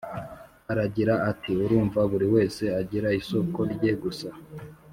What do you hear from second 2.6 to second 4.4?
agira isoko rye gusa